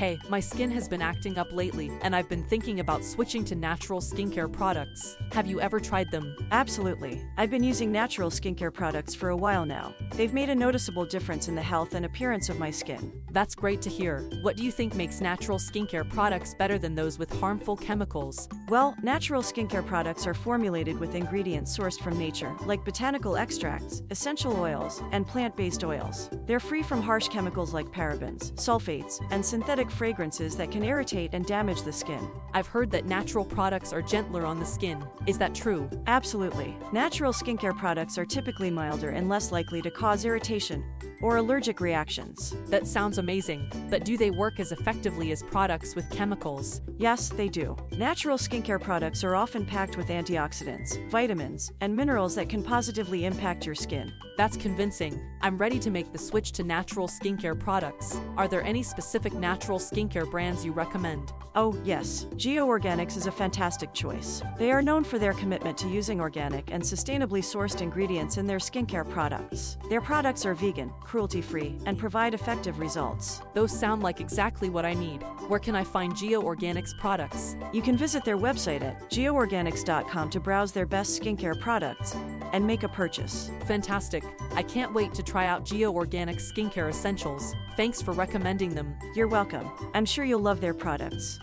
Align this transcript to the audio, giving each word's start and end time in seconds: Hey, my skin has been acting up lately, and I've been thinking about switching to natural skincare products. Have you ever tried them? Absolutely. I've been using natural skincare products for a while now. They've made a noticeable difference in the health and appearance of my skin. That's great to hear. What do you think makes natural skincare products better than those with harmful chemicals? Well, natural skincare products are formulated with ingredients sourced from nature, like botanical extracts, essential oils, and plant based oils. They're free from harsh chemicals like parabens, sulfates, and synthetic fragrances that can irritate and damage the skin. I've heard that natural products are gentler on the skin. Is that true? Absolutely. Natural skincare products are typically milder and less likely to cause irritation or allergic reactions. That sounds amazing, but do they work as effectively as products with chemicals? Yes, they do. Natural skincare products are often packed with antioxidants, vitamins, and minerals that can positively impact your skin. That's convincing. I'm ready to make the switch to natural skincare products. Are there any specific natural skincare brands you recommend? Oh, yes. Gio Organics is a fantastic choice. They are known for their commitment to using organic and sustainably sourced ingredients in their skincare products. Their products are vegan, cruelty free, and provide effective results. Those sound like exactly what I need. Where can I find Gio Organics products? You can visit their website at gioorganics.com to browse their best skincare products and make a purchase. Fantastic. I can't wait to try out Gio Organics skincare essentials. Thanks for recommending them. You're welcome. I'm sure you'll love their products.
Hey, 0.00 0.18
my 0.30 0.40
skin 0.40 0.70
has 0.70 0.88
been 0.88 1.02
acting 1.02 1.36
up 1.36 1.52
lately, 1.52 1.92
and 2.00 2.16
I've 2.16 2.26
been 2.26 2.42
thinking 2.42 2.80
about 2.80 3.04
switching 3.04 3.44
to 3.44 3.54
natural 3.54 4.00
skincare 4.00 4.50
products. 4.50 5.14
Have 5.32 5.46
you 5.46 5.60
ever 5.60 5.78
tried 5.78 6.10
them? 6.10 6.34
Absolutely. 6.52 7.22
I've 7.36 7.50
been 7.50 7.62
using 7.62 7.92
natural 7.92 8.30
skincare 8.30 8.72
products 8.72 9.14
for 9.14 9.28
a 9.28 9.36
while 9.36 9.66
now. 9.66 9.94
They've 10.14 10.32
made 10.32 10.48
a 10.48 10.54
noticeable 10.54 11.04
difference 11.04 11.48
in 11.48 11.54
the 11.54 11.60
health 11.60 11.92
and 11.94 12.06
appearance 12.06 12.48
of 12.48 12.58
my 12.58 12.70
skin. 12.70 13.12
That's 13.30 13.54
great 13.54 13.82
to 13.82 13.90
hear. 13.90 14.20
What 14.40 14.56
do 14.56 14.64
you 14.64 14.72
think 14.72 14.94
makes 14.94 15.20
natural 15.20 15.58
skincare 15.58 16.08
products 16.08 16.54
better 16.54 16.78
than 16.78 16.94
those 16.94 17.18
with 17.18 17.38
harmful 17.38 17.76
chemicals? 17.76 18.48
Well, 18.70 18.96
natural 19.02 19.42
skincare 19.42 19.86
products 19.86 20.26
are 20.26 20.32
formulated 20.32 20.98
with 20.98 21.14
ingredients 21.14 21.76
sourced 21.76 22.00
from 22.00 22.18
nature, 22.18 22.56
like 22.64 22.86
botanical 22.86 23.36
extracts, 23.36 24.02
essential 24.08 24.58
oils, 24.58 25.02
and 25.12 25.26
plant 25.26 25.56
based 25.56 25.84
oils. 25.84 26.30
They're 26.46 26.58
free 26.58 26.82
from 26.82 27.02
harsh 27.02 27.28
chemicals 27.28 27.74
like 27.74 27.86
parabens, 27.88 28.52
sulfates, 28.54 29.22
and 29.30 29.44
synthetic 29.44 29.89
fragrances 29.90 30.56
that 30.56 30.70
can 30.70 30.84
irritate 30.84 31.30
and 31.32 31.44
damage 31.44 31.82
the 31.82 31.92
skin. 31.92 32.30
I've 32.54 32.66
heard 32.66 32.90
that 32.92 33.06
natural 33.06 33.44
products 33.44 33.92
are 33.92 34.02
gentler 34.02 34.46
on 34.46 34.58
the 34.58 34.66
skin. 34.66 35.04
Is 35.26 35.38
that 35.38 35.54
true? 35.54 35.90
Absolutely. 36.06 36.76
Natural 36.92 37.32
skincare 37.32 37.76
products 37.76 38.16
are 38.18 38.26
typically 38.26 38.70
milder 38.70 39.10
and 39.10 39.28
less 39.28 39.52
likely 39.52 39.82
to 39.82 39.90
cause 39.90 40.24
irritation 40.24 40.84
or 41.22 41.36
allergic 41.36 41.80
reactions. 41.80 42.54
That 42.68 42.86
sounds 42.86 43.18
amazing, 43.18 43.70
but 43.90 44.04
do 44.04 44.16
they 44.16 44.30
work 44.30 44.60
as 44.60 44.72
effectively 44.72 45.32
as 45.32 45.42
products 45.42 45.94
with 45.94 46.08
chemicals? 46.10 46.80
Yes, 46.98 47.28
they 47.28 47.48
do. 47.48 47.76
Natural 47.96 48.38
skincare 48.38 48.80
products 48.80 49.24
are 49.24 49.34
often 49.34 49.64
packed 49.64 49.96
with 49.96 50.08
antioxidants, 50.08 50.98
vitamins, 51.10 51.72
and 51.80 51.94
minerals 51.94 52.34
that 52.34 52.48
can 52.48 52.62
positively 52.62 53.24
impact 53.24 53.66
your 53.66 53.74
skin. 53.74 54.12
That's 54.36 54.56
convincing. 54.56 55.20
I'm 55.42 55.58
ready 55.58 55.78
to 55.80 55.90
make 55.90 56.12
the 56.12 56.18
switch 56.18 56.52
to 56.52 56.62
natural 56.62 57.08
skincare 57.08 57.58
products. 57.58 58.18
Are 58.36 58.48
there 58.48 58.62
any 58.62 58.82
specific 58.82 59.34
natural 59.34 59.78
skincare 59.78 60.30
brands 60.30 60.64
you 60.64 60.72
recommend? 60.72 61.32
Oh, 61.54 61.76
yes. 61.84 62.26
Gio 62.36 62.66
Organics 62.68 63.16
is 63.16 63.26
a 63.26 63.32
fantastic 63.32 63.92
choice. 63.92 64.40
They 64.56 64.70
are 64.70 64.82
known 64.82 65.02
for 65.02 65.18
their 65.18 65.32
commitment 65.32 65.76
to 65.78 65.88
using 65.88 66.20
organic 66.20 66.70
and 66.70 66.82
sustainably 66.82 67.42
sourced 67.42 67.80
ingredients 67.80 68.36
in 68.36 68.46
their 68.46 68.58
skincare 68.58 69.08
products. 69.08 69.76
Their 69.88 70.00
products 70.00 70.46
are 70.46 70.54
vegan, 70.54 70.92
cruelty 71.10 71.40
free, 71.40 71.76
and 71.86 71.98
provide 71.98 72.34
effective 72.34 72.78
results. 72.78 73.42
Those 73.52 73.76
sound 73.76 74.00
like 74.00 74.20
exactly 74.20 74.70
what 74.70 74.84
I 74.84 74.94
need. 74.94 75.24
Where 75.48 75.58
can 75.58 75.74
I 75.74 75.82
find 75.82 76.12
Gio 76.12 76.40
Organics 76.44 76.96
products? 77.00 77.56
You 77.72 77.82
can 77.82 77.96
visit 77.96 78.24
their 78.24 78.38
website 78.38 78.82
at 78.82 79.10
gioorganics.com 79.10 80.30
to 80.30 80.40
browse 80.40 80.70
their 80.70 80.86
best 80.86 81.20
skincare 81.20 81.60
products 81.60 82.14
and 82.52 82.64
make 82.64 82.84
a 82.84 82.88
purchase. 82.88 83.50
Fantastic. 83.66 84.22
I 84.54 84.62
can't 84.62 84.94
wait 84.94 85.12
to 85.14 85.22
try 85.22 85.46
out 85.46 85.64
Gio 85.64 85.92
Organics 85.92 86.52
skincare 86.52 86.88
essentials. 86.88 87.54
Thanks 87.76 88.00
for 88.00 88.12
recommending 88.12 88.74
them. 88.74 88.94
You're 89.16 89.28
welcome. 89.28 89.68
I'm 89.94 90.04
sure 90.04 90.24
you'll 90.24 90.40
love 90.40 90.60
their 90.60 90.74
products. 90.74 91.38